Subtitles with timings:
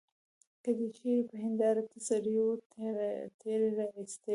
[0.63, 2.49] که دي چیري په هنیداره کي سړی وو
[3.41, 4.29] تېرایستلی.